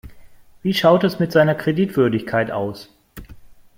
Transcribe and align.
Wie 0.63 0.73
schaut 0.73 1.03
es 1.03 1.19
mit 1.19 1.31
seiner 1.31 1.53
Kreditwürdigkeit 1.53 2.49
aus? 2.49 2.89